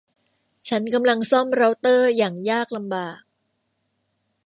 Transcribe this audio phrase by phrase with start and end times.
[0.67, 3.19] ฉันกำลังซ่อมเร้าเตอร์อย่างยากลำบาก